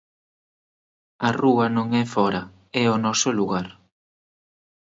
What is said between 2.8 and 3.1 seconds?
é o